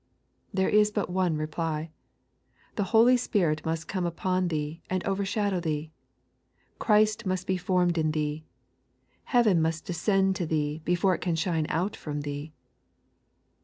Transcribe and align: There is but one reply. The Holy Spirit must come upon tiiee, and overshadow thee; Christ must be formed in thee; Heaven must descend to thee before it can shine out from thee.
There 0.51 0.67
is 0.67 0.89
but 0.89 1.11
one 1.11 1.37
reply. 1.37 1.91
The 2.75 2.85
Holy 2.89 3.15
Spirit 3.17 3.63
must 3.63 3.87
come 3.87 4.03
upon 4.07 4.49
tiiee, 4.49 4.81
and 4.89 5.05
overshadow 5.05 5.59
thee; 5.59 5.91
Christ 6.79 7.27
must 7.27 7.45
be 7.45 7.55
formed 7.55 7.99
in 7.99 8.09
thee; 8.09 8.43
Heaven 9.25 9.61
must 9.61 9.85
descend 9.85 10.35
to 10.37 10.47
thee 10.47 10.81
before 10.83 11.13
it 11.13 11.21
can 11.21 11.35
shine 11.35 11.67
out 11.69 11.95
from 11.95 12.21
thee. 12.21 12.51